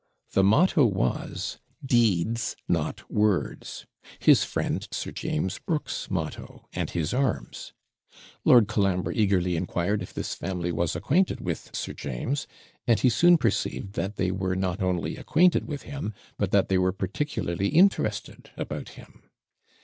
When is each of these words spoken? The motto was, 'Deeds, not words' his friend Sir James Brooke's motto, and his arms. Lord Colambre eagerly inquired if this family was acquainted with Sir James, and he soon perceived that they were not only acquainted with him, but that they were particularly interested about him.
The 0.31 0.43
motto 0.43 0.83
was, 0.83 1.59
'Deeds, 1.85 2.55
not 2.67 3.07
words' 3.11 3.85
his 4.17 4.43
friend 4.43 4.87
Sir 4.89 5.11
James 5.11 5.59
Brooke's 5.59 6.09
motto, 6.09 6.65
and 6.73 6.89
his 6.89 7.13
arms. 7.13 7.73
Lord 8.43 8.67
Colambre 8.67 9.13
eagerly 9.13 9.55
inquired 9.55 10.01
if 10.01 10.11
this 10.11 10.33
family 10.33 10.71
was 10.71 10.95
acquainted 10.95 11.39
with 11.39 11.75
Sir 11.75 11.93
James, 11.93 12.47
and 12.87 12.99
he 12.99 13.09
soon 13.09 13.37
perceived 13.37 13.93
that 13.93 14.15
they 14.15 14.31
were 14.31 14.55
not 14.55 14.81
only 14.81 15.17
acquainted 15.17 15.67
with 15.67 15.83
him, 15.83 16.15
but 16.35 16.49
that 16.49 16.67
they 16.67 16.79
were 16.79 16.91
particularly 16.93 17.67
interested 17.67 18.49
about 18.57 18.89
him. 18.97 19.29